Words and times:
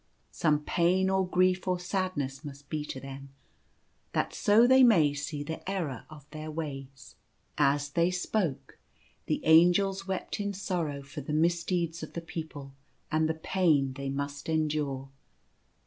Some 0.31 0.61
pain 0.63 1.11
or 1.11 1.27
grief 1.27 1.67
or 1.67 1.79
sadness 1.79 2.43
must 2.43 2.71
be 2.71 2.83
to 2.85 2.99
them, 2.99 3.29
that 4.13 4.33
so 4.33 4.65
they 4.65 4.81
may 4.81 5.13
see 5.13 5.43
the 5.43 5.61
error 5.69 6.05
of 6.09 6.27
their 6.31 6.49
ways." 6.49 7.13
As 7.55 7.87
they 7.89 8.09
spoke, 8.09 8.79
the 9.27 9.45
Angels 9.45 10.07
wept 10.07 10.39
in 10.39 10.53
sorrow 10.55 11.03
for 11.03 11.21
the 11.21 11.33
misdeeds 11.33 12.01
of 12.01 12.13
the 12.13 12.21
people 12.21 12.73
and 13.11 13.29
the 13.29 13.35
pain 13.35 13.93
they 13.93 14.09
must 14.09 14.49
endure. 14.49 15.09